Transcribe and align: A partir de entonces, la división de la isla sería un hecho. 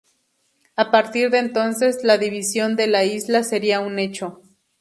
A 0.75 0.89
partir 0.89 1.29
de 1.29 1.37
entonces, 1.37 2.03
la 2.03 2.17
división 2.17 2.75
de 2.75 2.87
la 2.87 3.03
isla 3.05 3.43
sería 3.43 3.81
un 3.81 3.99
hecho. 3.99 4.41